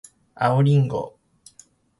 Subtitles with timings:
[0.33, 1.15] 青りんご